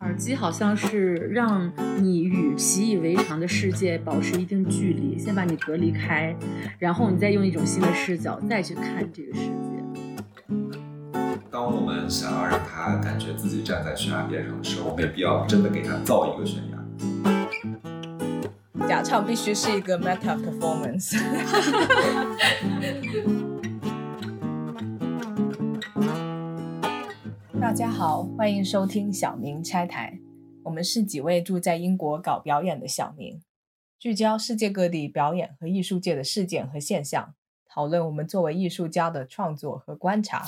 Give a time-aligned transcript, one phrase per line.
[0.00, 1.70] 耳机好像是让
[2.00, 6.34] 你与习以为常的世界保持一定距离，先把你隔离开，
[6.78, 9.50] 然后你再用一种新的视角再去看这个世界。
[11.50, 16.78] 当我们想要让他感觉自己站在悬崖边上的时候，没必要真的给他造一个悬崖。
[18.88, 21.20] 假唱必须是一个 meta performance。
[27.76, 30.18] 家好，欢迎收听小明拆台。
[30.62, 33.42] 我们是几位住在英国搞表演的小明，
[33.98, 37.34] 聚焦世界各地表演和艺术界的事件和现象，
[37.68, 40.46] 讨论我们作为艺术家的创作和观察。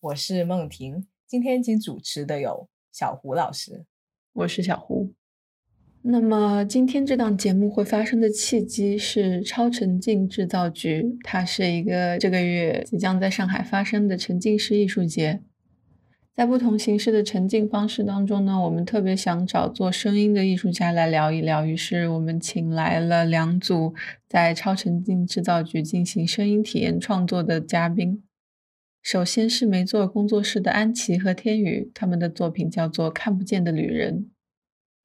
[0.00, 3.84] 我是梦婷，今天一起主持的有小胡老师，
[4.32, 5.12] 我是小胡。
[6.02, 15.40] 那么今天这档节目会发生的契机是超沉浸制造局，它是一个这个月即将在上海发生的沉浸式艺术节。
[16.38, 23.92] 在不同形式的沉浸方式当中呢，我们特别想找做声音的艺术家来聊一聊，于是我们请来了两组
[24.28, 28.22] 在超沉浸制造局进行声音体验创作的嘉宾。
[29.02, 34.30] 首先是梅座工作室的安琪和天宇，他们的作品叫做《看不见的旅人》。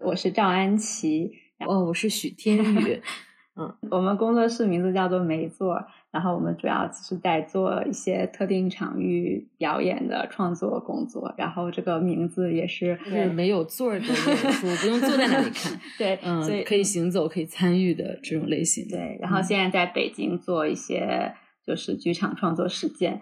[0.06, 1.32] 我是赵安琪，
[1.68, 3.02] 哦，我是许天宇，
[3.60, 5.84] 嗯，我们工作室名字叫做梅座。
[6.14, 18.88] 然后我们主要是在做一些特定场域表演的创作工作，然后这个名字也是是没有座的演出，不用坐在那里看， 对，嗯，所以可以行走、可以参与的这种类型。
[18.88, 21.34] 对，然后现在在北京做一些
[21.66, 23.20] 就是剧场创作实践。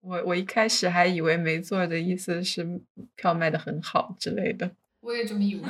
[0.00, 2.80] 我我一开始还以为没座的意思是
[3.14, 4.70] 票卖的很好之类的，
[5.02, 5.62] 我也这么以为，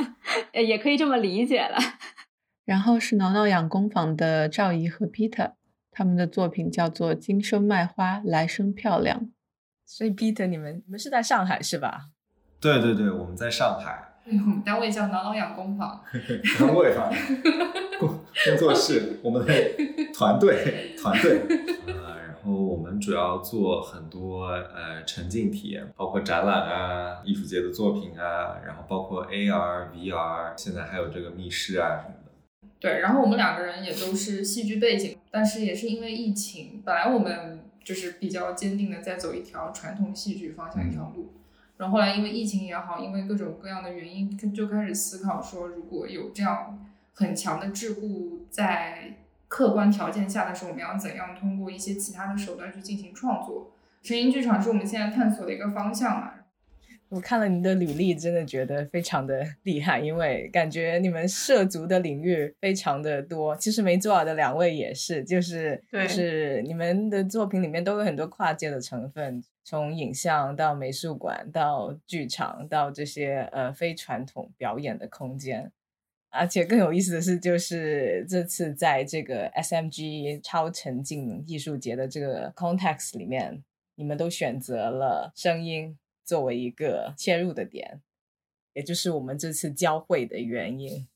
[0.64, 1.76] 也可以这么理解了。
[2.64, 5.52] 然后是挠挠养工坊的赵怡和 Peter。
[5.92, 9.20] 他们的作品叫做《今生卖花，来生漂亮》。
[9.84, 12.06] 所以，Peter，你们你们是在上海是吧？
[12.58, 14.08] 对对对，我们在上海。
[14.24, 16.02] 我们单位叫挠挠痒工坊。
[16.58, 17.10] 单位哈，
[18.00, 19.52] 工工作室，我们的
[20.14, 21.42] 团队团队。
[21.88, 32.31] 呃，然后我们主要做很多呃沉浸体验，包括展览啊、艺术节的作品啊，然后包括 AR、VR，现在还有这个密室啊什么的。
[32.82, 41.32] 对，然后我们两个人也都是戏剧背景，但是也是因为疫情，本来我们就是比较坚定的在走一条传统戏剧方向一条路，
[41.76, 46.84] 然后后来因为疫情也好，因为各种各样的原因，就开始思考说，如果有这样
[47.14, 49.14] 很强的桎梏在
[49.46, 53.70] 客观条件下的时候，我们要怎样通过一些其他的手段去进行创作？
[54.02, 56.32] 声音剧场是我们现在探索的一个方向嘛。
[57.12, 63.54] 我看了你的履历，真的觉得非常的 厉害，因为感觉你们涉足的领域非常的多。
[63.54, 75.70] 其实没做好的两位也是，就是就是你们的作品里面都有很多跨界的成分，从影像到美术馆到剧场到这些呃非传统表演的空间。
[76.30, 83.62] 而且更有意思的是，就是这次在这个 SMG 超沉浸艺术节的这个 context 里面，
[83.96, 85.98] 你们都选择了声音。
[86.24, 88.00] 作为一个切入的点，
[88.74, 91.08] 也就是我们这次交汇的原因，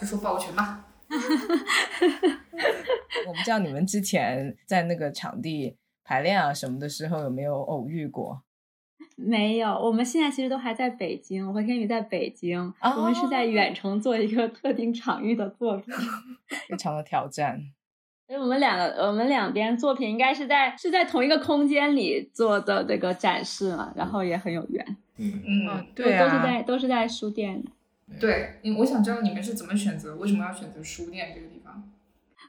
[0.00, 0.86] 就说抱拳吧。
[3.26, 8.44] 我不知道你们之前在那个场地排练啊什么的时候有没有偶遇过？
[9.16, 15.94] 没有，我们现在其实都还在北京，我和天宇在北京，我们是在远程做一个特定场域的作品，
[16.68, 17.60] 非常的挑战。
[18.30, 24.96] 因为我们两个，我们两边作品应该是在是在同一个空间里做的这个展示嘛，然后也很有缘。
[25.16, 27.60] 嗯嗯，对都是在都是在书店。
[28.20, 31.82] 对，我想知道你们是怎么选择，为什么要选择书店这个地方？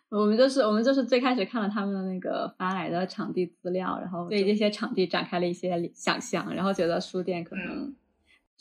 [0.09, 7.91] 我们就是我们就是最开始看了他们的那个发来的场地资料，然后对这些场地展开了一些想象，然后觉得书店可能。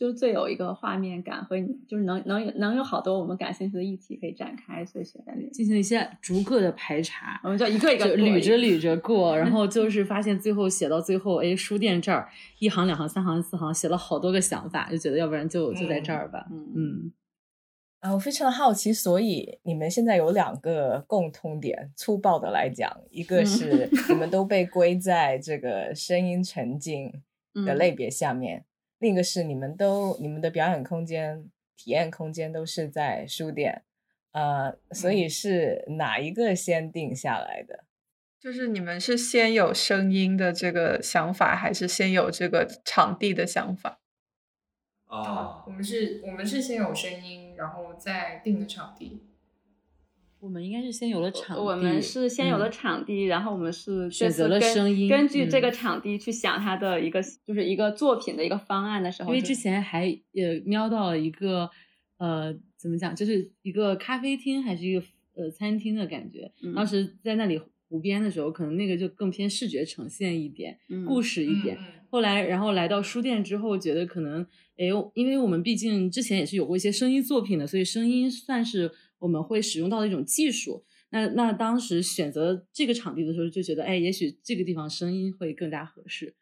[0.01, 12.27] 就最有一个画面感和就是能能有能有好多我们感兴趣的议题可以展开，所以选在那进行一些逐个的排查，我们就一个一个捋着捋着过，然后 就是发现最后写到最后，哎，书店这儿
[12.61, 17.13] 一行两行三行四行写了好多个想法，就觉得要不然就就在这儿吧，嗯嗯。
[17.99, 27.13] 啊，我非常的好奇，所以你们现在有两个共通点，粗暴的来讲，一个是你们都被归在这个声音沉浸
[27.67, 28.65] 的类别下面。
[29.01, 33.83] 另一个是你们都你们的表演空间、体验空间都是在书店，
[34.31, 37.85] 呃，所以是哪一个先定下来的？
[38.39, 44.01] 就是你们是先有声音的这个想法，还是先有这个场地的想法？
[45.07, 49.30] 啊，我们是，我们是先有声音，然后再定的场地。
[50.41, 61.71] 我们应该是先有了场地，我们是先有了场地，然后我们是选择了声音，根据这个场地去想它的一个就是一个作品的一个方案的时候，因为之前还呃瞄到了一个
[62.19, 65.03] 呃怎么讲，就是一个咖啡厅还是一个
[65.35, 67.61] 呃餐厅的感觉，当时在那里。
[67.91, 70.79] 湖边的时候，可能那个就更偏视觉呈现一点，
[71.09, 71.77] 故事一点。
[72.09, 74.47] 后来，然后来到书店之后，觉得可能，
[74.77, 80.85] 哎，因为我们毕竟之前也是有过一些声音作品的，所以声音算是我们会使用到的一种技术。
[81.11, 86.35] 那那当时选择这个场地的时候，就觉得，哎，也许这个地方声音会更加合适。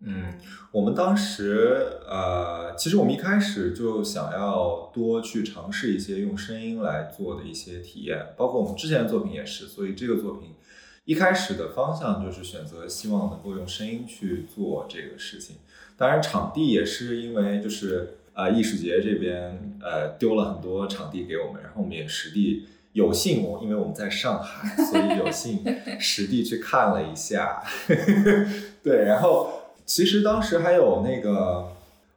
[0.00, 0.34] 嗯，
[0.72, 9.66] 我们当时呃，其实我们一开始就想要多去尝试一些用声音来做的一些体验，包括我们之前的作品也是。
[9.66, 10.50] 所以这个作品
[11.06, 15.56] 一开始的方向就是选择希望能够用声音去做这个事情。
[15.96, 25.64] 当然，场地也是因为就是呃艺术节这边呃丢了很多场地给我们，然后我们也实地有幸我，因为我们在上海，所以有幸
[25.98, 27.62] 实地去看了一下。
[28.84, 29.62] 对，然后。
[29.88, 31.68] 其实当时还有那个，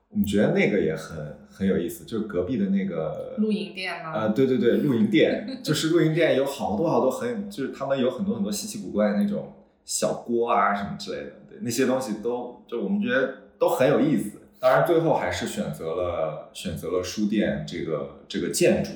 [0.10, 4.12] 我们觉得那个也很很有意思，就是隔壁的那个露营店吗？
[4.12, 9.54] 呃，对对对，露营店，就是露营店有好多好多很，就是他们有很多很多稀奇古怪的那种
[9.86, 14.38] 小锅啊什么之类的，对那些东西都就我们觉得都很有意思。
[14.59, 18.91] 当然最后还是选择了选择了书店这个这个建筑。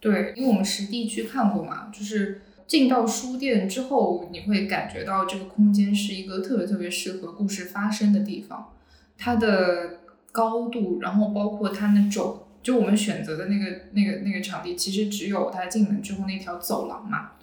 [0.00, 2.42] 对，因为我们实地去看过嘛，就是。
[2.66, 8.72] 进到书店之后，你会感觉到这个空间是一个特别特别适合故事发生的地方。
[9.16, 10.00] 它的
[10.32, 17.34] 高度，然后包括它那种，就我们选择的那个那个那个场地，其实只有它进门之后那条走廊嘛。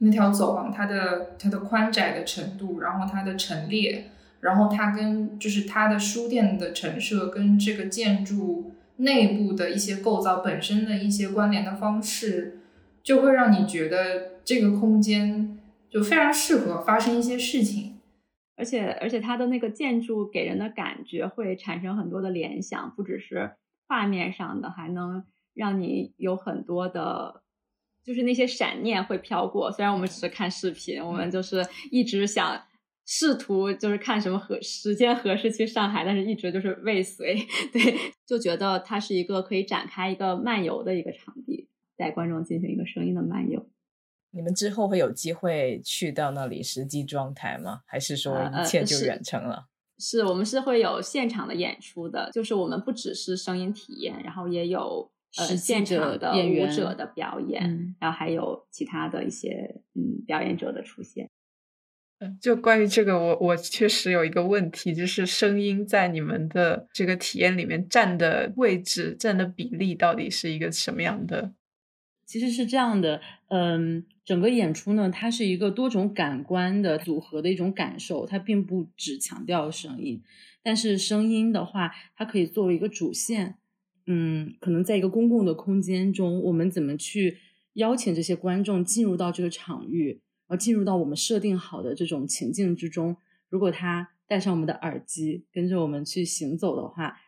[0.00, 4.10] 那条走廊它的它的宽窄的程度，然后它的陈列，
[4.44, 12.60] 然后它跟就是它的书店的陈设跟这个建筑内部的一些构造本身的一些关联的方式。
[13.04, 15.58] 就会让你觉得这个空间
[15.90, 17.98] 就非常适合发生一些事情，
[18.56, 23.56] 而且而且它的那个建筑给人的感觉会产生很多的联想，不只是
[23.86, 27.42] 画面上的，还能让你有很多的，
[28.02, 29.70] 就是那些闪念会飘过。
[29.70, 32.58] 虽然我们只是看视频，我们就是一直想
[33.06, 37.36] 试图就是看什么合时间合适去上海，但是一直就是未遂。
[37.72, 41.68] 对，就觉得它是一个可以展开一个漫游的一个场地。
[41.96, 43.68] 带观众进行一个声音的漫游。
[44.32, 47.82] 你们之后会有机会去到那里实际装台吗？
[47.86, 49.68] 还是说一切就远程了？
[49.96, 55.08] 是我们是会有现场的演出的，就是我们不只是声音体验，然后也有
[55.38, 61.30] 呃现场的演舞者的表演，然后还有其他的一些嗯表演者的出现。
[62.40, 71.52] 就关于这个，我我确实有一个问题，就是声音在你们的这个体验里面占的位置、占的比例到底是一个什么样的？
[72.26, 80.22] 其实是这样的，嗯，整个演出呢，它是一个多种感官的组合的一种感受，它并不只强调声音，
[80.62, 83.56] 但是声音的话，它可以作为一个主线，
[84.06, 87.36] 嗯，可能在一个公共的空间中，我们怎么去
[87.74, 90.22] 邀请这些观众进入到这个场域，
[90.54, 93.16] 后进入到我们设定好的这种情境之中，
[93.48, 97.20] 如果他戴上我们的耳机，跟着我们去行走的话。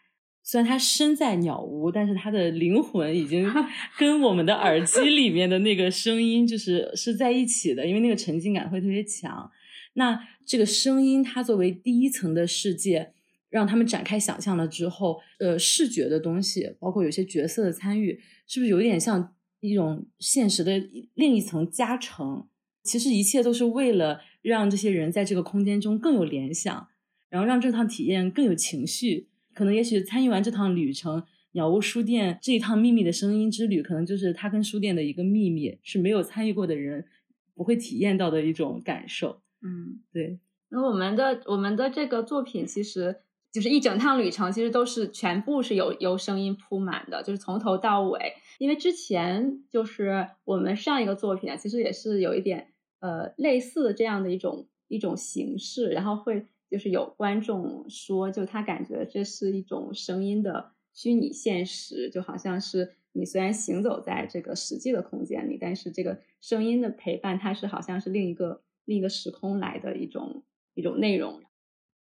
[0.49, 3.45] 虽然他身在鸟屋，但是他的灵魂已经
[3.99, 9.51] 跟我们的耳机里面的那个声音就是是在一起的，因为那个沉浸感会特别强。
[9.95, 13.13] 那这个声音它作为第一层的世界，
[13.51, 20.81] 让他们展开想象了之后，呃，视觉的东西，包括有些角色的参与，是不是有点像一种现实的
[21.15, 22.47] 另一层加成？
[22.87, 26.89] 其实一切都是为了让这些人在这个空间中更有联想，
[27.29, 29.29] 然后让这趟体验更有情绪。
[29.53, 37.07] 可能也许参与完这趟旅程，鸟屋书店这一趟秘密的声音之旅，可能就是它跟书店的一个秘密，是没有参与过的人
[37.55, 39.41] 不会体验到的一种感受。
[39.63, 40.39] 嗯，对。
[40.69, 43.17] 那我们的我们的这个作品，其实
[43.51, 48.35] 就是一整趟旅程，其实都是全部是由由声音铺满的，就是从头到尾。
[48.59, 56.47] 因为之前就是我们上一个作品啊，其实也是有一点呃类似这样的一种一种形式，然后会。
[56.69, 70.43] 就是有观众说，就他感觉这是一种声音的虚拟现实，就好像是你虽然行走在这个实际的空间里，但是这个声音的陪伴，它是好像是另一个另一个时空来的一种
[70.75, 71.41] 一种内容。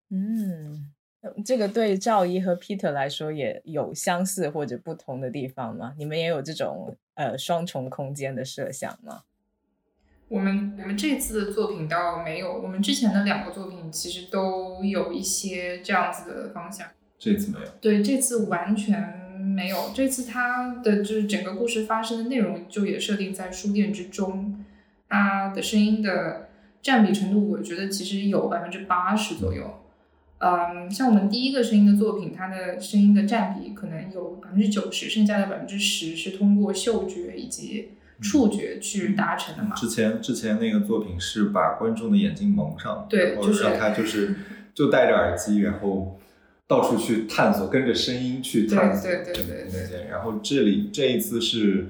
[0.09, 0.95] 嗯，
[1.45, 5.95] 这个对赵一和 Peter 来说也有相似或者不同的地方吗？
[5.99, 9.25] 你们也有这种呃双重空间的设想吗？
[10.29, 16.89] 我们我们这次的作品倒没有，我们之前的两个作品其实都有一些这样子的方向。
[17.19, 17.67] 这次没有。
[17.81, 24.65] 对，这次完全没有，这次它的就是整个故事发生的内容就也设定在书店之中，
[25.09, 26.49] 它的声音的
[26.83, 29.81] 占比程度，我觉得其实有百分之八十左右。
[30.39, 39.75] 嗯，像我们第一个声音的作品，它的声音的占比可能有百分之九十，剩下的百分之十是通过嗅觉以及触觉去达成的嘛。
[39.75, 44.35] 之前之前那个作品是把观众的眼睛蒙上，对，就是让他就是
[44.75, 46.19] 就戴着耳机，然后
[46.67, 50.09] 到处去探索，跟着声音去探索对对对对对。
[50.11, 51.89] 然后这里这一次是，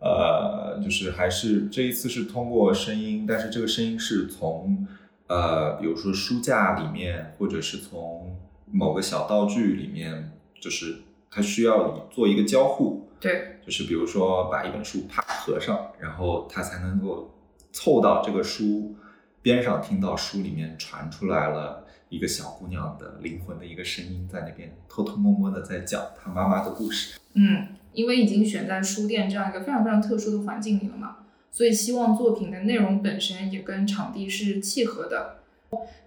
[0.00, 4.86] 呃，就是还是这一次是通过声音，但是这个声音是从。
[5.28, 8.36] 呃，比如说书架里面，或者是从
[8.70, 10.98] 某个小道具里面，就是
[11.28, 17.34] 它需要做一个交互，对，就是比如说把一本书啪合上，然后他才能够
[17.72, 18.94] 凑到这个书
[19.42, 27.18] 边上，听到书里面传出来了一个小姑娘的灵魂的一个声音，在那边偷偷摸摸的在讲她妈妈的故事。
[27.34, 31.18] 嗯，因为已经选在书店这样一个非常非常特殊的环境里了嘛。
[31.50, 35.38] 所以希望作品的内容本身也跟场地是契合的。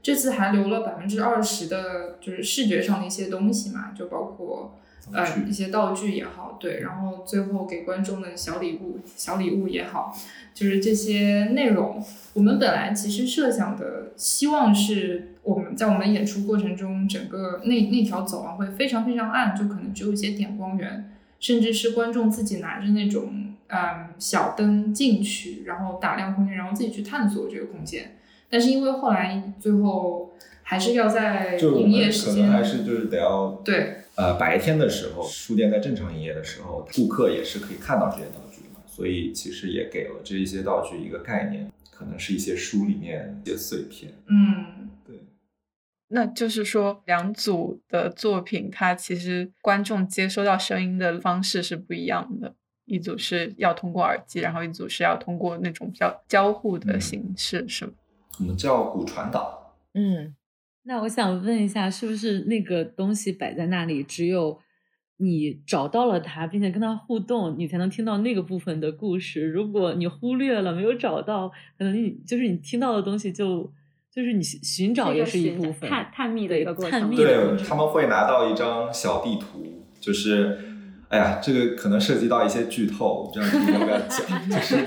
[0.01, 4.79] 这次还留了百分之二十的，就是视觉上的一些东西嘛，就包括
[5.11, 10.15] 呃一些道具也好，对，然后最后给观众的小礼物、小礼物也好，
[10.53, 12.03] 就是这些内容。
[12.33, 23.45] 我们本来其实设想的，希望是我们在我们演出过程中，整个那那条走廊会非常非常暗，就可能只有一些点光源，甚至是观众自己拿着那种。
[23.71, 28.15] 嗯，小灯进去，然后打亮空间，然后自己去探索这个空间。
[28.49, 30.31] 但是因为后来最后
[30.63, 38.81] 还是要在营业时间，还是就是得要对呃白天的时候，书店在正常营业的时候，顾客也是可以看到这些道具的嘛。
[38.85, 44.11] 所以其实也给了这一些道具一个概念，可能是一些书里面一些碎片。
[44.27, 45.15] 嗯，对。
[46.09, 52.53] 那就是说，两组的作品，它其实观众接收到声音的方式是不一样的。
[52.83, 57.93] 一组是要通过耳机，然后一组是要通过那种比较交互的形式，是吗？
[58.39, 59.77] 我们叫骨传导。
[59.93, 60.35] 嗯，
[60.83, 64.59] 那我想问一下，是不是那个东西摆在那里，只有
[65.17, 69.45] 你找到了它，并且跟它互动，你才能听到那个部分的故事？
[69.47, 73.71] 如果你忽略了，没有找到，可能你就是你听到的东西，就
[74.11, 77.15] 就是你寻找也是一部分探探秘的一个过程。
[77.15, 80.65] 对，他们会拿到一张小地图，就是。
[81.09, 84.47] 哎呀，这个可能涉及到一些剧透，我不知道你要不要讲。
[84.47, 84.85] 就是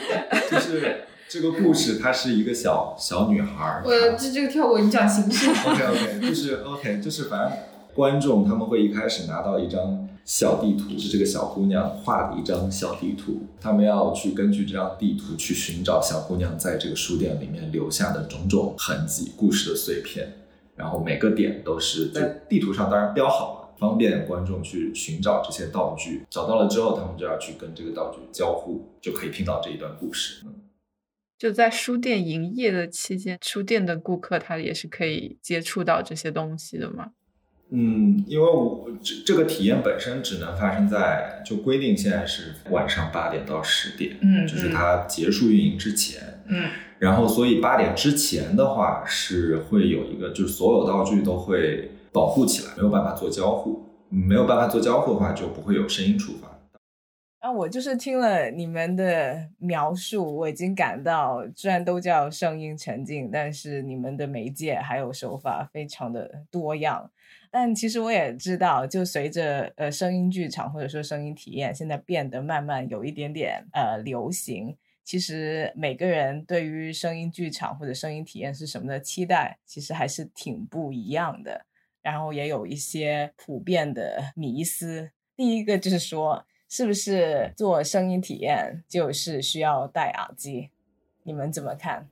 [0.49, 1.03] 就是
[1.33, 3.81] 这个故事，她是一个小小女孩。
[3.87, 5.49] 我这这个跳过，你讲形式。
[5.67, 7.59] OK OK，就是 OK，就是反正
[7.95, 20.35] 观众他们会一开始拿到一张小地图，是这个小姑娘画的一张小地图，他们要去根据这张地图去寻找小姑娘在这个书店里面留下的种种痕迹、故事的碎片，
[20.77, 23.63] 然后每个点都是在地图上当然标好了。
[23.79, 30.45] 方便观众去寻找这些道具，找到了之后，他们就要去跟这个道具交互，就可以听到这一段故事。
[30.45, 30.53] 嗯，
[31.43, 37.09] 就在书店营业的期间，书店的顾客他也是可以接触到这些东西的吗？
[37.71, 46.71] 嗯，因为我这这个体验本身只能发生在就规定现在是晚上八点到十点，嗯，就是它结束运营之前，嗯，
[47.01, 51.91] 然后所以八点之前的话是会有一个，就是所有道具都会。
[52.13, 56.52] 保护起来，没有办法做交互，没有办法做交互的话，就不会有声音触发。
[57.43, 67.11] 啊，我就是听了你们的描述，我已经感到，虽然都叫声音沉浸，但是你们的媒介还有手法非常的多样。
[67.51, 81.67] 但其实我也知道，就随着呃声音剧场或者说声音体验现在变得慢慢有一点点呃流行，其实每个人对于声音剧场或者声音体验是什么的期待，其实还是挺不一样的。
[82.03, 85.11] 然后也有一些普遍的迷思。
[85.35, 90.71] 第一个就是说，是不是做声音体验就是需要戴耳机？
[91.25, 92.09] 你们怎么看？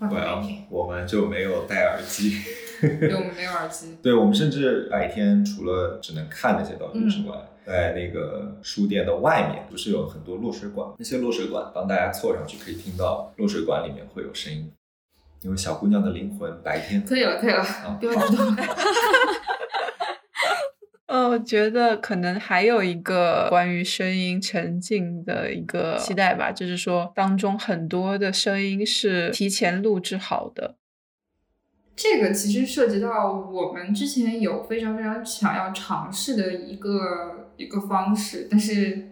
[0.00, 2.40] 对啊，我们就没有戴耳机。
[2.80, 3.98] 对，我们没有耳机。
[4.02, 7.36] 对，我们甚至白天除了只能看那些道具之外，
[7.66, 10.88] 在那个书店的外面，不是有很多落水管？
[10.96, 14.72] 那些落水管帮大家凑上去，可以听到落水管里面会有声音。
[15.42, 17.62] 因为小姑娘的灵魂白天可以了，可以了，
[18.00, 18.44] 不要知道。
[21.28, 30.76] 呃，我觉得可能还有一个关于声音沉浸的一个期待吧，就是说当中很多的声音是提前录制好的。
[31.94, 39.10] 这个其实涉及到我们之前有非常非常想要尝试的一个一个方式，但是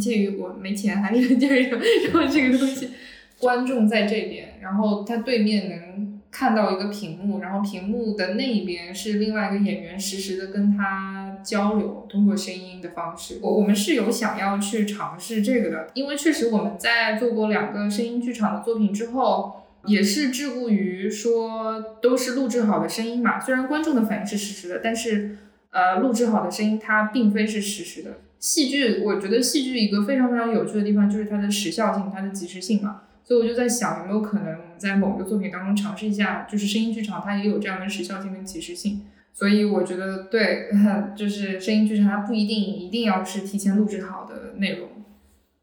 [0.00, 1.70] 鉴于我没钱，还是 就是
[2.10, 2.90] 说这个东西。
[3.36, 13.38] 观众在这边，然后他对面能看到一个屏幕，然后屏幕的那一边是另外一个演员实时的跟他交流，通过声音的方式。
[13.42, 23.38] 我我们是有想要去尝试这个的，因为确实我们在做过两个声音剧场的作品之后，也是桎梏于说都是录制好的声音嘛。
[23.38, 25.36] 虽然观众的反应是实时的，但是
[25.70, 28.18] 呃，录制好的声音它并非是实时的。
[28.38, 33.02] 戏剧，我觉得戏剧一个非常非常有趣的地方就是它的时效性，它的即时性嘛。
[33.24, 39.06] 所以我就在想，有没有可能我们在某个作品当中尝试一下，就是声音剧场它也有这样的时效性跟即时性。
[39.34, 40.70] 所以我觉得对，
[41.14, 44.88] 就是声音剧场它不一定一定要是提前录制好的内容。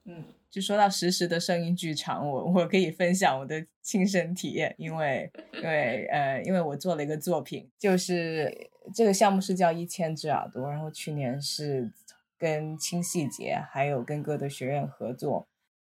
[0.04, 11.90] 嗯，就说到实时的声音剧场，我我可以分享我的亲身体验，因为因为呃，因为我做了一个作品，就是这个项目是叫一千只耳朵，然后去年是
[12.38, 15.48] 跟轻细节还有跟歌德学院合作，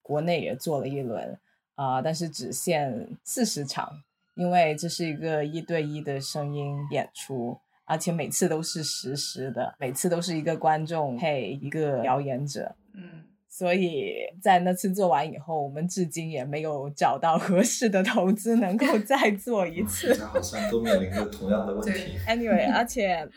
[0.01, 1.39] 国内也做了一轮。
[1.77, 4.05] 啊，但是只限四十场，
[4.37, 12.75] 因为这是一个一对一的声音演出，而且每次都是实时的，每次都是一个观众配一个表演者。
[12.95, 14.13] 嗯，所以
[14.43, 20.15] 在那次做完以后，我们至今也没有找到合适的投资能够再做一次。
[20.25, 22.19] 好像都面临着同样的问题。
[22.27, 23.29] Anyway，而且。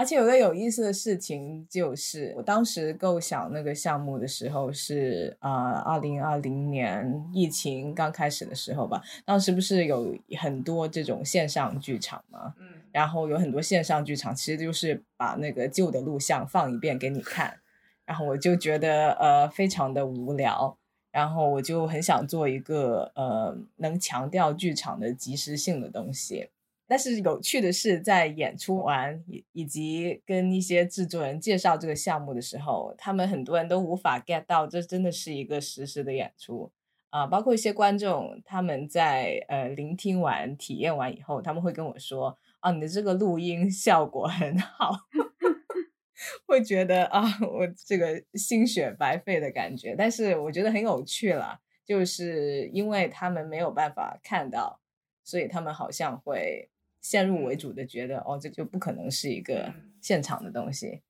[0.00, 9.02] 而且有个有意思的事情，就是我当时构想那个项目的时候是啊，二零二零年疫情刚开始的时候吧。
[9.26, 12.54] 当时不是有很多这种线上剧场吗？
[12.58, 17.58] 嗯，然后有很多线上剧场，其实就是把那个旧的录像放一遍给你看。
[18.06, 20.78] 然后我就觉得呃非常的无聊，
[21.12, 26.48] 然后我就很想做一个呃能强调剧场的及时性的东西。
[26.90, 36.72] 但是有趣的是，在演出完以以及跟一些制作人介绍这个项目的时候，他们很多人都无法 get 到这真的是一个实时的演出
[37.10, 37.28] 啊！
[37.28, 44.90] 包括一些观众，他们在呃聆听完、体验完以后，他们会跟我说：“啊，你的这个录音效果很好。
[46.44, 49.94] ”会觉得啊，我这个心血白费的感觉。
[49.96, 54.80] 但是我觉得很有趣了，就是因为他们没有办法看到，
[55.22, 56.68] 所以他们好像会。
[57.00, 61.00] 先入为主的觉得哦，这就不可能是一个现场的东西，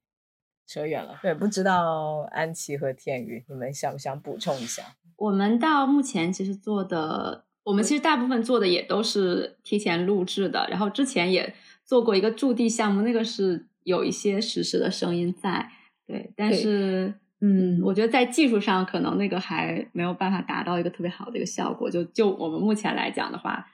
[0.67, 1.19] 扯远了。
[1.21, 4.85] 对，不知道安琪和天宇，你们想不想补充一下？
[5.17, 10.67] 我们到目前其实做的，我们其实大部分做的也都是提前录制的。
[10.71, 11.53] 然后之前也
[11.85, 15.69] 做过一个驻地项目，那个是有一些实时的声音在。
[16.07, 21.91] 对，但是嗯，我觉得在技术上可能那个还没有办法达到一个特别好的一个效果。
[21.91, 23.67] 就就我们目前来讲的话，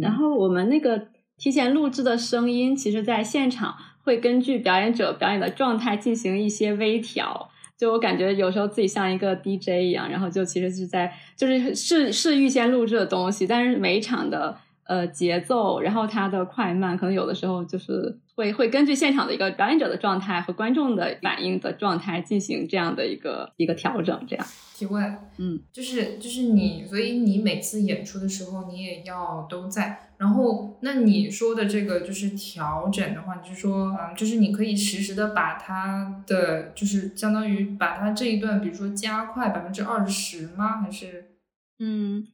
[0.00, 1.08] 然后我们那个。
[1.36, 7.50] 提前录制的声音，其实在现场会根据表演者表演的状态进行一些微调。
[7.76, 18.18] 就我感觉有时候自己像一个 DJ 一样，然后就其实是在就是是是预先录制的东西，但是每一场的呃节奏，然后它的快慢，可能有的时候就是。
[18.36, 24.46] 会会根据现场的一个表演者的状态和观众的反应的状态进行这样的一个一个调整，这样。
[24.74, 30.10] 提问，嗯，就是就是你，所以你每次演出的时候你也要都在。
[30.16, 40.80] 然后，那你说的这个就是调整的话，你是说，嗯，就是你可以实时的把它的，就是相当于把它这一段，比如说加快百分之二十吗？
[40.80, 41.36] 还是？
[41.78, 42.26] 嗯，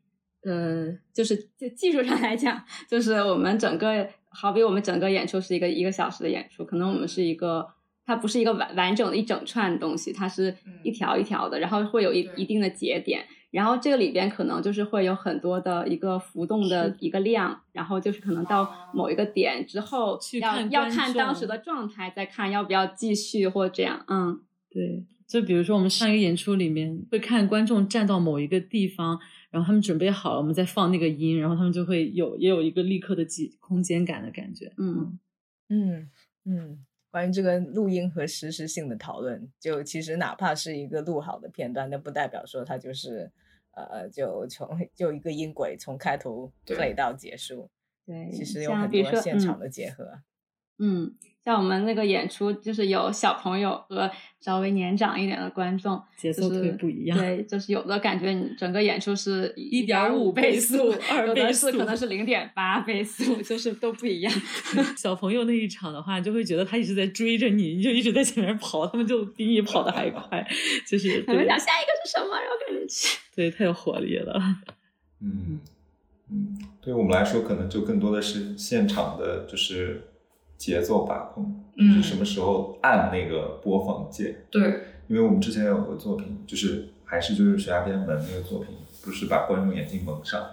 [0.44, 4.08] 呃，就是就技术上来讲，就是我们整个。
[4.30, 7.66] 好比我们整个演出是一个一个小时的演出，可能我们是一个，
[8.06, 24.40] 它不是一个完完整的一整串东西，它是一条一条的，然后会有一一定的节点，然后这个里边可能就是会有很多的一个浮动的一个量，然后就是可能到某一个点之后，要要看当时的状态，再看要不要继续或这样，嗯，
[24.70, 29.18] 对，就比如说我们上一个演出里面会看观众站到某一个地方。
[29.50, 34.72] 然后他们准备好了，我们再放那个音，然后他们就会有也有一个立刻的几空间感的感觉。
[34.78, 35.18] 嗯
[35.68, 36.10] 嗯
[36.44, 43.30] 嗯，关于这个录音和实时性的讨论，就其实哪怕是一个录好的片段，那不代表说它就是
[43.72, 47.68] 呃，就从就一个音轨从开头 play 到结束。
[48.06, 50.22] 对，其实有很多现场的结合。
[50.78, 51.14] 嗯。
[51.42, 57.16] 像我们那个演出，就是有小朋友和稍微年长一点的观众，节奏特别不一样。
[57.18, 60.94] 对，就是有的感觉你整个演出是一点五倍速，
[61.26, 64.32] 有的速可能是零点八倍速， 就是都不一样。
[64.98, 70.46] 小朋友那一场的话，就会觉得他一直在追着你，你就一直在前面跑，他们就比你跑的还快。
[70.86, 73.18] 就是他们讲下一个是什么，然后赶紧去。
[73.34, 74.38] 对，太有活力了。
[75.22, 75.58] 嗯
[76.30, 80.02] 嗯，对我们来说，可能就更多的是现场的，就是。
[80.60, 84.44] 节奏把控，就是什么时候按那个播放键。
[84.50, 84.62] 对，
[85.08, 90.44] 因为我们之前有个作品，就是还是就是悬崖边门那个作品，不是把观众眼睛蒙上，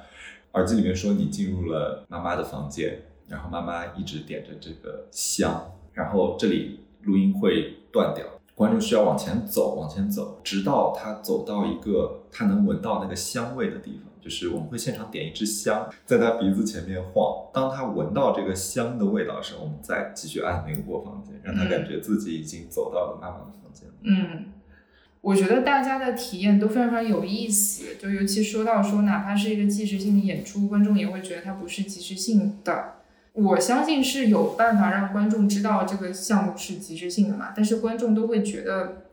[0.54, 14.04] 耳机里面说你进入了妈妈的房间，然后妈妈一直点着这个香，然后这里录音会断掉，观众需要往前走，往前走，直到他走到一个他能闻到那个香味的地方。
[14.28, 23.88] 就是我们会现场点一支香，在他鼻子前面晃，当他闻到这个香的味道的时候，我们再继续按那个播放键，让他感觉自己已经走到了妈妈的房间。
[24.02, 24.52] 嗯，
[25.22, 32.96] 我觉得大家的体验都非常非常有意思，就尤其说到说，哪怕是一个即时性的演出，观众也会觉得它不是即时性的。
[33.32, 39.04] 我相信是有办法让观众知道这个项目是即时性的嘛，但是观众都会觉得，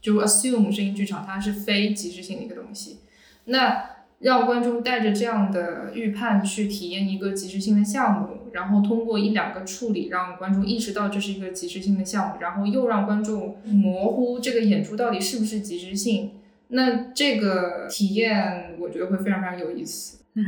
[0.00, 3.00] 就 assume 声音剧场它是非即时性的一个东西，
[3.46, 3.90] 那。
[4.22, 16.30] 让观众带着这样的预判去体验一个即时性的项目，然后通过一两个处理让观众意识到这是一个即时性的项目，然后又让观众模糊这个演出到底是不是即时性。
[16.68, 20.22] 那这个体验我觉得会非常非常有意思。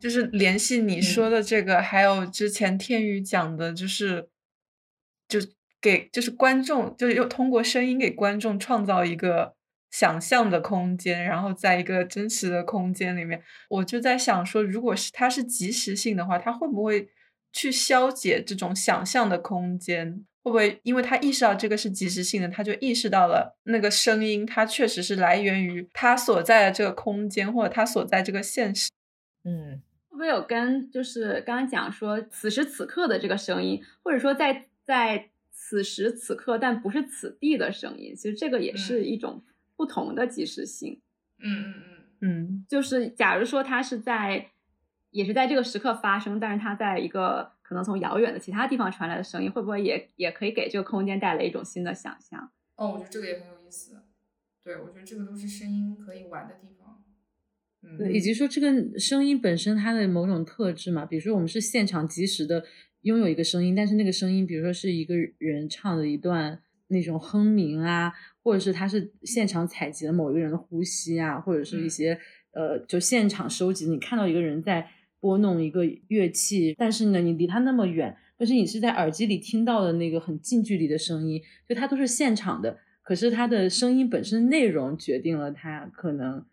[0.00, 4.28] 就是联系你说的这个，还有之前天宇讲的，就是
[5.28, 5.38] 就
[5.80, 9.54] 给就是观众，就是又通过声音给观众创造一个。
[9.90, 17.08] 想象的空间，然后在一个真实的空间里面，我就在想说，如果是它是即时性的话，它会不会
[17.52, 20.24] 去消解这种想象的空间？
[20.42, 28.90] 会不会因为他意识到这个是即时性的，他就意识到了那个声音，它确实是来源于他所在的这个空间，或者他所在这个现实？
[29.44, 38.14] 嗯，会不会有跟就是刚刚讲说此时此刻的这个声音，或者说在在此时此刻但不是此地的声音？
[38.14, 39.42] 其实这个也是一种。
[39.76, 41.00] 不同的即时性，
[41.38, 44.52] 嗯嗯嗯嗯，就是假如说它是在，
[45.10, 52.50] 也是在这个时刻发生，但是它在一个可能从遥远的其他地方传来的声音，会不会也也可以给这个空间带来一种新的想象？
[52.76, 54.02] 哦，我觉得这个也很有意思。
[54.64, 57.04] 对，我觉得这个都是声音可以玩的地方。
[57.82, 62.64] 嗯，对，以及说这个声音本身它的某种特质嘛，比如说我们是现场即时的
[63.02, 68.12] 拥有一个声音，但是那个声音，比如说是一个人唱的一段那种哼鸣啊。
[68.42, 72.16] 或者是他是现场采集了某一个人的呼吸啊，或者是一些
[72.52, 73.88] 呃，就现场收集。
[73.88, 82.78] 你看到一个人在拨弄一个乐器，但是呢，你离他那么远，但是你是在耳机里听到的那个很近距离的声音，就它都是现场的。
[83.02, 86.44] 可是它的声音本身内容决定了它可能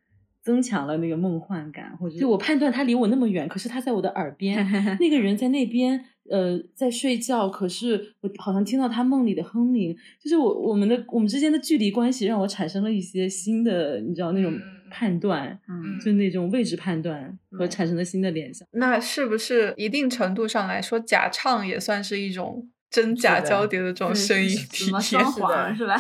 [0.42, 4.58] 增强了那个梦幻感，或者就我判断他离我那么远，可是他在我的耳边，
[5.00, 6.06] 那个人在那边。
[6.30, 14.58] 呃，在睡觉，可是我好像听到他梦里的哼鸣，就是我我们的我们之间的距离关系让我产生了一些新的，你知道那种
[14.90, 18.66] 判断，嗯，就那种位置判断和产生了新的联想。
[18.72, 25.02] 那是不是一定程度上来说，假唱也算是一种真假交叠的这种声音体验？
[25.02, 25.98] 双簧是吧？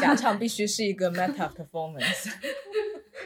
[0.00, 2.32] 假唱必须是一个 meta performance。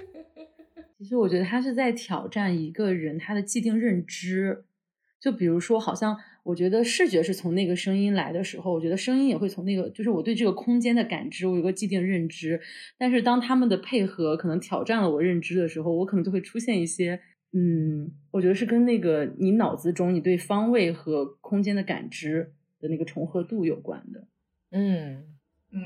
[0.99, 4.65] 其实我觉得他是在挑战一个人他的既定认知，
[5.19, 6.19] 就比如说好像。
[6.45, 12.61] 我觉得视觉是从那个声音来的时候，我觉得声音也会从那个，就是我对这个空间的感知，我有个既定认知。
[12.99, 17.19] 但是当他们的配合可能挑战了我认知的时候，我可能就会出现一些，
[17.53, 24.29] 嗯，我觉得是跟那个你脑子中你对方位和空间的感知的那个重合度有关的。
[24.71, 25.25] 嗯
[25.73, 25.81] 嗯，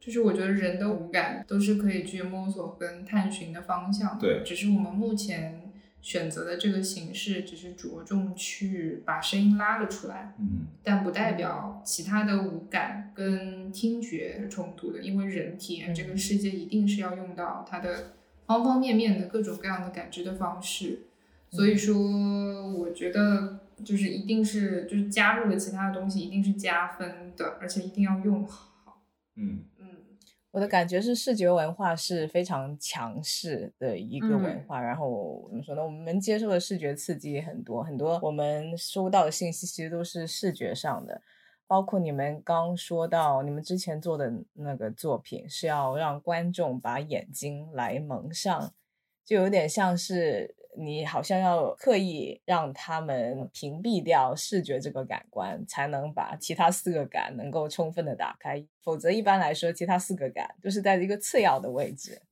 [0.00, 4.18] 就是我觉得人的五感都是可以去摸索跟探寻的方向。
[4.18, 5.61] 对，只是我们目前。
[6.02, 18.14] 选择的这个形式只是着重去把声音拉了出来，嗯，但不代表其他的五感跟听觉是冲突的，因为人体验这个世界一定是要用到它的
[18.46, 21.02] 方方面面的各种各样的感知的方式，
[21.50, 29.00] 所以说我觉得就是一定是就是加入了其他的东西一定是加分的，而且一定要用好，
[29.36, 29.60] 嗯。
[30.52, 34.80] 我的感觉是，视觉文化是非常强势的一个文化。
[34.80, 35.82] 然后怎么说呢？
[35.82, 41.20] 我们接受的视觉刺激也很多，很多我们收到的信息其实都是视觉上的。
[41.66, 48.72] 包括你们刚说到，你们之前做的那个作品是要让观众把眼睛来蒙上，
[49.24, 50.54] 就有点像是。
[50.74, 58.64] 你好像要刻意让他们屏蔽掉视觉这个感官，才能把其他四个感能够充分的打开。
[58.82, 62.22] 否则，一般来说，其他四个感都是在一个次要的位置。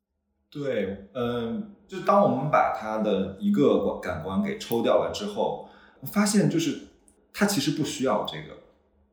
[0.50, 5.68] 对，嗯，就当我们把它的一个感官给抽掉了之后，
[6.04, 6.88] 发现就是
[7.32, 8.56] 他其实不需要这个，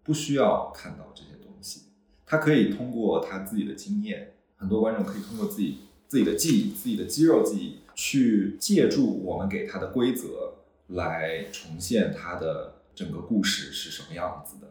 [0.03, 1.91] 不需要看到这些东西，
[2.25, 7.81] 他可以通过他自己的经验，很多观众可以通过自己自己的记忆、自己的肌肉记忆。
[7.97, 10.53] 去借助我们给他的规则
[10.89, 14.67] 来重现他的整个故事是什么样子的。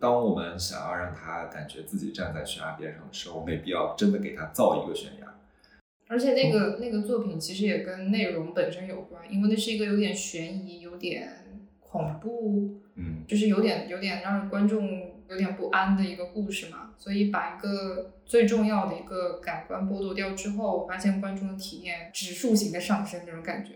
[0.00, 5.34] 当我们想要让他感觉自己站在悬崖边上的时候，没必要真的给他造一个悬崖。
[6.08, 23.72] 而且那个那个作品其实也跟内容本身有关，因为那是一个有点悬疑、有点恐怖，嗯，就是有点有点让观众有点不安的一个故事嘛，所以把一个最重要的一个感官剥夺掉之后，我发现观众的体验指数型的上升，那种感觉。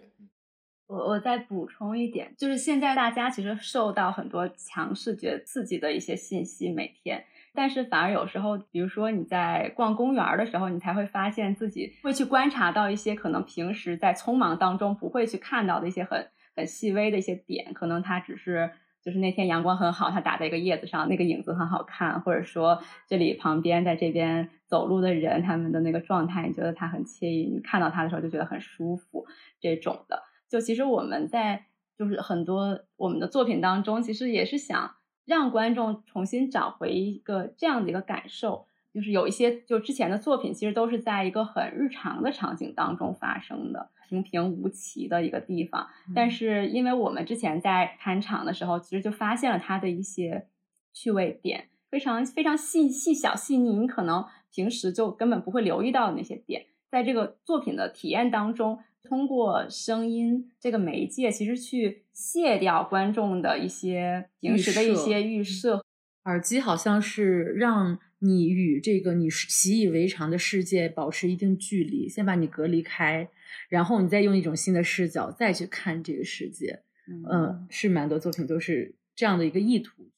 [0.86, 18.70] 我我再补充一点，就是现在大家其实受到很多强视觉刺激的一些信息，每天，但是反而有时候，比如说你在逛公园的时候，你才会发现自己会去观察到一些可能平时在匆忙当中不会去看到的一些很很细微的一些点，可能它只是。
[19.02, 29.26] 就是那天阳光很好，它打在一个叶子上，那个影子很好看，或者说这里旁边在这边走路的人，他们的那个状态，你觉得他很惬意，你看到他的时候就觉得很舒服，
[29.60, 30.22] 这种的。
[30.48, 31.66] 就其实我们在
[31.98, 38.66] 就是很多我们的作品当中，其实也是想让观众重新找回一个这样的一个感受。
[38.94, 45.88] 就是有一些就之前的作品，其实都是在一个很日常的场景当中发生的，平平无奇的一个地方。
[46.14, 50.48] 但是因为我们之前在看场的时候，其实就发现了它的一些
[50.92, 54.22] 趣味点，非常非常细细小细腻，你可能
[54.54, 65.82] 平时就根本不会留意到的那些点，在这个作品的体验当中，通过声音这个媒介，其实去卸掉观众的一些平时的一些预设。
[66.24, 67.98] 耳机好像是让。
[68.24, 73.28] 你与这个你习以为常的世界保持一定距离，先把你隔离开，
[73.68, 76.82] 然后你再用一种新的视角再去看这个世界。
[77.30, 80.10] 嗯，是蛮多作品都是这样的一个意图。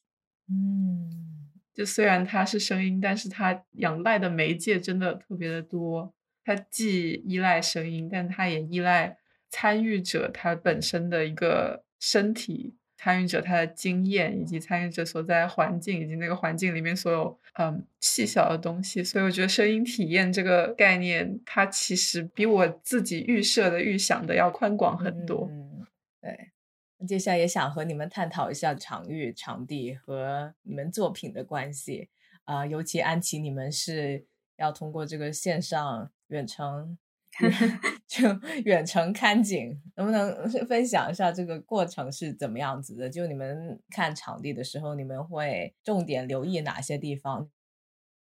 [0.47, 6.13] 嗯，就虽然它是声音，但是它仰赖的媒介真的特别的多。
[6.43, 9.17] 它既依赖声音，但它也依赖
[9.49, 12.75] 参与者他本身的一个身体。
[13.05, 25.47] 参与者他的经验，以及参与者所在环境，以及那个环境里面所有嗯细小的东西，所以我觉得声音体验这个概念，它其实比我自己预设的、预想的要宽广很多。
[25.51, 25.85] 嗯，
[26.19, 26.49] 对。
[26.97, 32.09] 那接下来也想和你们探讨一下场域、场地和你们作品的关系
[32.45, 34.25] 啊，尤其安琪，你们是
[34.57, 36.97] 要通过这个线上远程。
[38.07, 38.27] 就
[38.63, 43.09] 远程看景，能不能分享一下这个过程是怎么样子的？
[43.09, 47.49] 就你们看场地的时候，你们会重点留意哪些地方？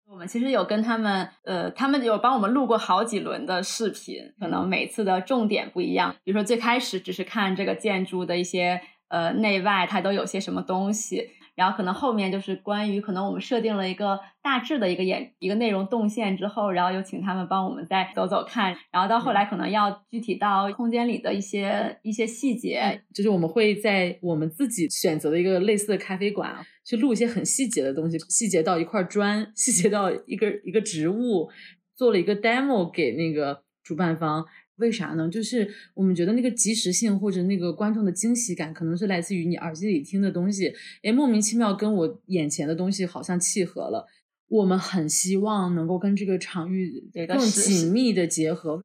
[0.07, 6.15] 我们其实有跟他们，呃，他们有帮我们录过好几轮的视频，可能每次的重点不一样。
[6.25, 11.31] 比如说最开始只是看这个建筑的一些呃内外，它都有些什么东西。
[11.55, 31.51] 然后可能后面就是关于可能我们设定了一个大致的一个演一个内容动线之后，然后又请他们帮我们再走走看，然后到后来可能要具体到空间里的一些一些细节，就是我们会在我们自己选择的一个类似的咖啡馆去录一些很细节的东西，细节到一块砖，细节到一个一个植物，
[31.95, 34.47] 做了一个 demo 给那个主办方。
[34.77, 35.29] 为啥呢？
[35.29, 44.07] 就是我们觉得那个及时性或者那个观众的惊喜感，可能是来自于你耳机里听的东西，哎，莫名其妙跟我眼前的东西好像契合了。
[44.49, 48.83] 我们很希望能够跟这个场域更紧密的结合。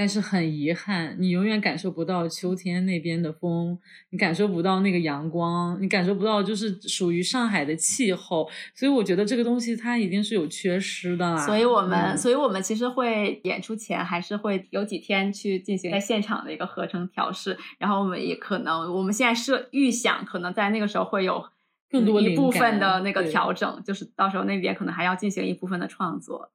[0.00, 11.36] 但是很遗憾，你永远感受不到秋天那边的风，你感受不到那个阳光，你感受不到就是属于上海的气候，所以我觉得这个东西它一定是有缺失的。
[11.36, 21.44] 所以我们，所以我们其实会演出前还是会有几天去进行在现场的一个合成调试，然后我们也可能，我们现在设预想，可能在那个时候会有
[21.90, 26.52] 更多一部分的那个调整，就是到时候那边可能还要进行一部分的创作。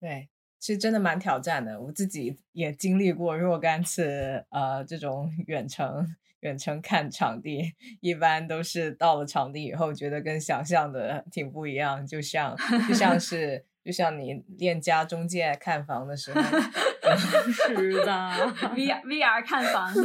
[0.00, 0.28] 对。
[0.58, 6.06] 其实真的蛮挑战的，我自己也经历过若干次，呃，这种 远程
[6.40, 12.56] 远程看场地，一般都是到了场地以后，觉得跟想象的挺不一样，就像
[12.88, 16.40] 就像是就像你链家中介看房的时候
[17.68, 20.02] 是的，V V R 看房的，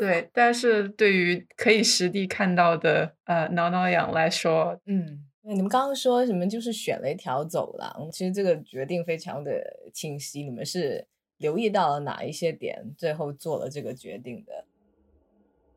[0.00, 5.26] 对，但是对于可以实地看到的呃挠挠痒来说，嗯。
[5.52, 6.46] 你们刚刚说什么？
[6.46, 9.60] 就是选了一条走廊，其实这个决定非常的
[9.92, 10.44] 清晰。
[10.44, 11.04] 你们是
[11.38, 14.64] 留意到了哪一些点，最后做了这个决定的？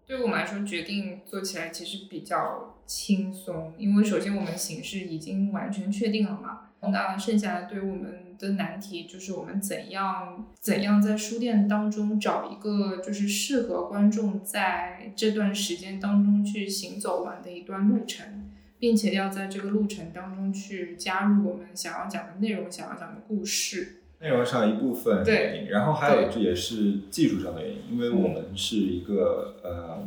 [0.06, 6.70] 对我们来说，决定做起来其实比较轻松，因为首先我们形式已经完全确定了嘛。
[6.82, 18.52] 那剩下的对于我们的难题就是我们怎样怎样在书店当中找一个就是适合观众在这段时间当中去行走完的一段路程。
[18.84, 24.02] 并且要在这个路程当中去加入我们想要讲的内容，想要讲的故事。
[24.20, 30.06] 内容上一部分对，然后还有这也是技术上的原因，因为我们是一个呃，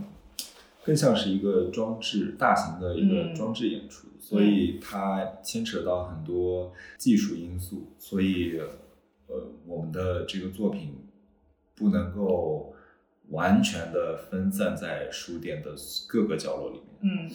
[0.84, 8.60] 更像是一个装置，大型的一个装置演出，所以它牵扯到很多技术因素，所以
[9.26, 10.94] 呃，我们的这个作品
[11.74, 12.74] 不能够
[13.30, 15.70] 完全的分散在书店的
[16.06, 16.84] 各个角落里面。
[17.00, 17.30] 嗯。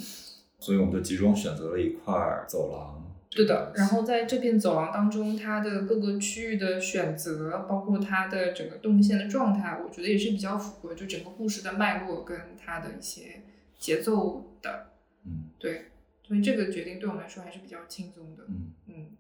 [0.62, 2.14] 所以我们就集中选择了一块
[2.48, 3.02] 走廊。
[3.34, 13.42] 对的，然后在这片走廊当中，它的各个区域的选择，包括它的整个动线的状态，我觉得也是比较符合就整个故事的脉络跟它的一些
[13.80, 14.88] 节奏的。
[15.24, 15.86] 嗯，对，
[16.24, 18.44] 所以这个决定对我们来说还是比较轻松的。
[18.50, 19.12] 嗯嗯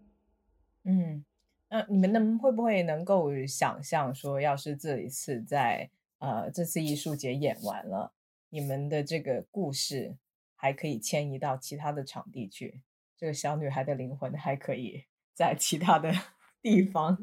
[0.83, 1.25] 嗯，
[1.69, 8.11] 那你们能会不会能够想象说，要是这一次在呃这次艺术节演完了，
[8.49, 10.17] 你们的这个故事
[10.61, 12.81] 还可以迁移到其他的场地去？
[13.17, 16.13] 这个小女孩的灵魂还可以在其他的
[16.61, 17.17] 地方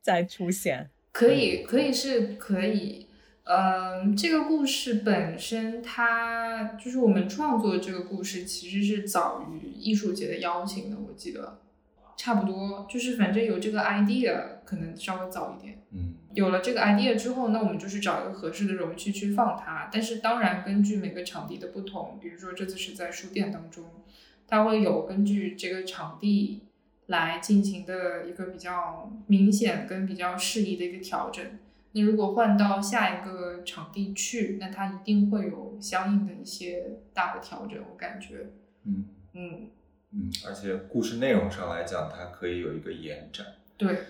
[0.00, 3.08] 再出现，可以，可以是可以。
[3.44, 10.96] 嗯，这个故事本身，它就是我们创作这个故事，其实是早于艺术节的邀请的。
[10.96, 11.60] 我记得
[12.16, 15.82] 差不多，就是反正有这个 idea，可能稍微早一点。
[15.90, 19.88] 嗯，有了这个 idea 之后，那我们就是找一个合适的容器去放它。
[19.92, 23.84] 但是当然，根据每个场地的不同，比如说这次是在书店当中。
[24.48, 26.60] 它会有根据这个场地
[27.06, 31.42] 来进行的一个比较明显跟比较适宜的一个调整。
[31.92, 37.78] 那如果换到下一个场地去，那它一定会有相应的一些大的调整。
[37.90, 38.50] 我感觉，
[38.84, 39.70] 嗯嗯
[40.10, 43.46] 嗯，而且故事内容上来讲，它可以有一个延展。
[43.78, 44.00] 对，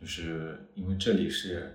[0.00, 1.74] 就是因为这里是。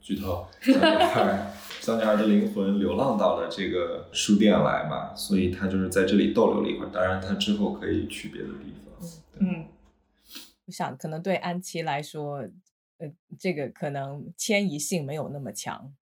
[0.00, 6.90] 剧透，小女孩，小女孩的灵魂流浪到了这个书店来嘛，所以她就是在这里逗留了一会儿。
[6.90, 9.08] 当然，她之后可以去别的地方。
[9.38, 9.68] 嗯，
[10.64, 12.38] 我想可能对安琪来说，
[12.98, 15.94] 呃，这个可能迁移性没有那么强。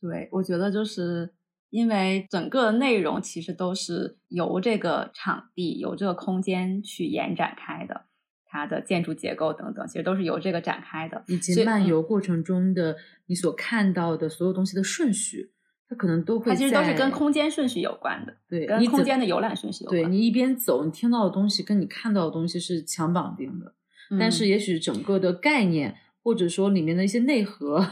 [0.00, 1.32] 对，我觉得就是
[1.70, 8.06] 因为整个内容其实都是由这个场地、由这个空间去延展开的。
[8.48, 15.52] 它的建筑结构等等，其实都是由这个展开的，以及漫游过程中的你所看到的所有东西的顺序，
[15.88, 20.02] 它可能都会，它其实都是跟空间顺序有关的，对，跟空间的游览顺序有关。
[20.02, 23.74] 对你一边走，你听到的东西跟你看到的东西是强绑定的，
[24.18, 25.94] 但是也许整个的概念。
[26.22, 27.84] 或者说里面的一些内核，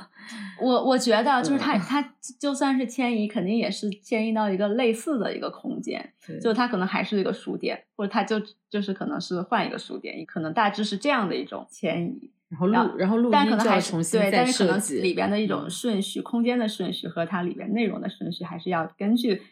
[0.60, 6.12] 我我觉得就是它它就算是迁移，肯定也是迁移到一个类似的一个空间，
[6.42, 12.30] 就它可能还是一个书店，或者它就就是可能是换一个书店，可能大致是这样的一种迁移。
[12.48, 19.42] 然后录然后录音再重新对，但是可能计里边的一种顺序，空间的顺序和它里边内容的顺序，还是要根据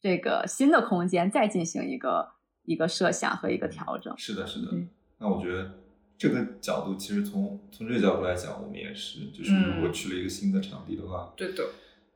[0.00, 2.28] 这个新的空间再进行一个
[2.64, 4.14] 一个设想和一个调整。
[4.16, 4.68] 是的，是的。
[5.18, 5.85] 那我觉得。
[6.18, 11.64] 这个角度其实从从这个角度来讲，我们也是，就是如果去了一个新的场地的话，对的，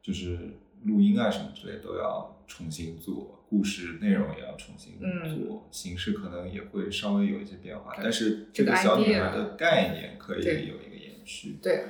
[0.03, 0.39] 就是
[0.85, 11.59] 录音啊什么之类都要重新做，故事内容也要重新做，形式可能也会稍微有一些变化，但是这个小女孩的概念可以有一个延续。
[11.63, 11.85] 对，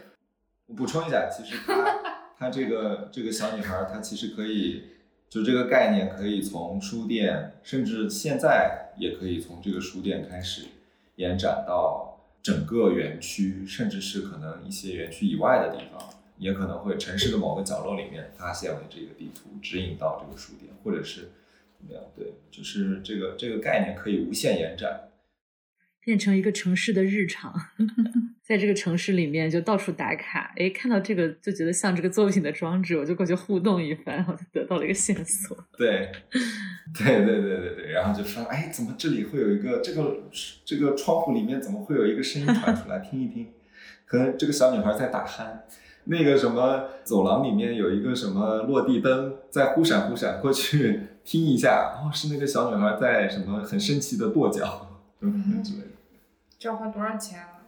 [0.66, 2.02] 我补充一下，其实她
[2.36, 4.82] 她这个这个小女孩，她其实可以，
[5.28, 10.62] 就这个概念可以从书店，甚至现在也可以从这个书店开始。
[11.20, 16.02] 延展到整个园区，甚至是可能一些园区以外的地方，
[16.38, 21.30] 也可能会城市的某个角落里面发现了这个地图，指引到这个书店，或者是
[21.76, 22.02] 怎么样？
[22.16, 25.09] 对，就是这个这个概念可以无限延展。
[26.02, 27.54] 变成一个城市的日常，
[28.42, 35.56] 在这个城市里面就到处打卡，哎，看到这个就觉得像这个作品的装置，我就过去互动一番，然后就得到了一个线索。
[35.76, 36.10] 对，
[36.98, 40.24] 对对对对对，然后就说，哎，怎么这里会有一个这个
[40.64, 42.98] 这个窗户里面怎么会有一个声音传出来？
[43.04, 43.48] 听一听，
[44.06, 45.44] 可能这个小女孩在打鼾。
[46.04, 54.86] 那个什么走廊里面有一个什么落地灯在忽闪忽闪，过去 听一下，哦，是那个小女孩在什么很神奇的跺脚。
[55.22, 55.89] 嗯之类的，
[56.60, 57.66] 这要花多少钱啊？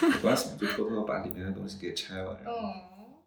[0.00, 2.38] 没关系，就偷偷把里面的东西给拆了。
[2.46, 3.18] 嗯，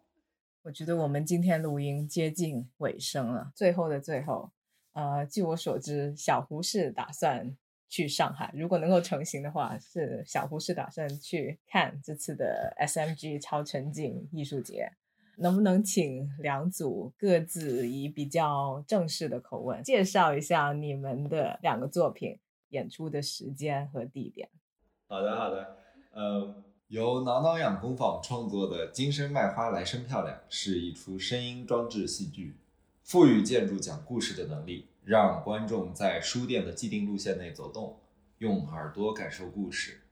[0.62, 4.50] 我觉得我们今天录音接近尾声了，最后的最后，
[4.94, 7.54] 呃，据我所知，小胡是打算
[7.90, 14.92] 去上海，如果能够成行的话，是小胡是打算去看这次的 SMG 超沉浸艺术节。
[15.36, 22.38] 能不能请两组各自以比较正式的口吻介绍一下你们的两个作品？
[22.70, 24.48] 演出的时间和地点。
[25.10, 25.76] 好的，好的。
[26.12, 32.54] 呃，由挠挠痒工坊创作的《今生卖花来生漂亮》是一出声音装置戏剧，
[33.02, 37.98] 赋予建筑讲故事的能力，让观众在书店的既定路线内走动，
[38.38, 40.02] 用耳朵感受故事。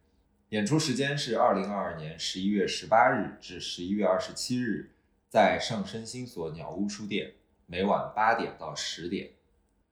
[0.49, 4.91] 演出时间是二零二二年十一月十八日至十一月二十七日，
[5.29, 7.35] 在上升新所鸟屋书店，
[7.67, 9.31] 每晚八点到十点，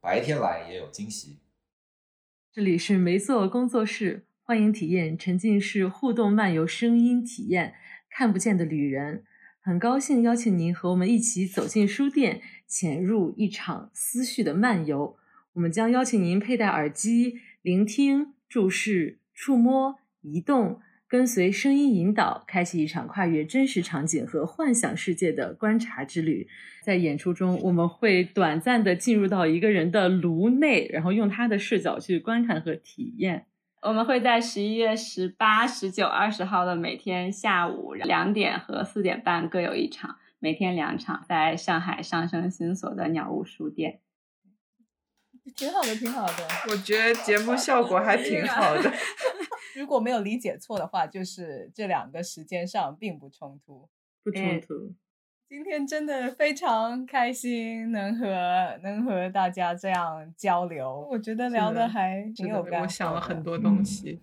[0.00, 1.36] 白天来也有惊喜。
[2.52, 7.74] 这里是梅座工作室，欢迎体验沉浸式互动漫游声音体验。
[8.08, 9.24] 看不见的旅人，
[9.60, 15.16] 很高兴邀请您和我们一起走进书店，潜入一场思绪的漫游。
[15.54, 20.80] 我们将邀请您佩戴耳机，聆听、注视、触摸、移动。
[21.08, 26.46] 跟随声音引导，开启一场跨越真实场景和幻想世界的观察之旅。
[26.84, 33.46] 在演出中，我们会短暂的进入到一个人的颅内，然后用他的视角去观看和体验。
[33.86, 44.00] 我们会在十一月十八、十九、二十号的每天下午两点和四点半各有一场，每天两场，在上海上升新所的鸟屋书店。
[45.54, 46.34] 挺好的，挺好的。
[46.68, 48.92] 我觉得节目效果还挺好的。
[49.76, 53.88] 如果没有理解错的话，就是这两个时间上并不冲突，
[54.24, 54.94] 不冲突。
[55.48, 58.26] 今天真的非常开心，能和
[58.82, 62.82] 能和大家这样交流，我觉得聊的还挺有感。
[62.82, 64.20] 我想了很多东西。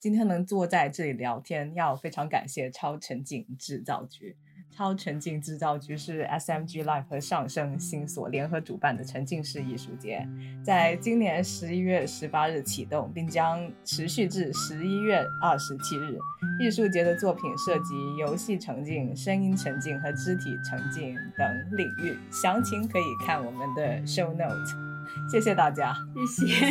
[0.00, 4.36] 今天能坐在这里聊天，要非常感谢超沉浸制造局。
[4.70, 10.28] 超沉浸制造局是 SMG Life 和上升新所联合主办的沉浸式艺术节，
[10.64, 16.18] 在今年十一月十八日启动，并将持续至十一月二十七日。
[16.58, 24.84] 艺术节的作品涉及游戏沉浸、声音沉浸和肢体沉浸等领域，详情可以看我们的 Show Note。
[25.30, 25.94] 谢谢大家，
[26.26, 26.70] 谢谢，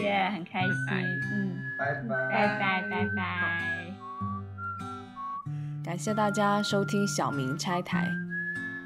[0.00, 0.72] 谢，很开心，
[1.32, 3.75] 嗯，拜拜，拜拜，拜拜。
[5.86, 8.10] 感谢大家收听小明拆台。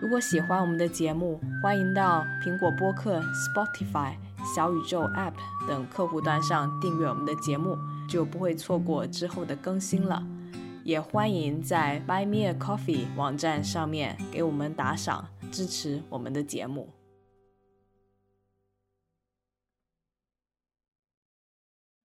[0.02, 4.12] 如果喜欢我们的节目，欢迎到苹果播客、Spotify、
[4.54, 5.32] 小宇宙 App
[5.66, 7.74] 等客户端上订阅我们的节目，
[8.06, 10.22] 就不会错过之后的更新了。
[10.84, 16.86] 也欢迎在 Buy Me a Coffee 网站上面给我们打赏，支持我们的节目。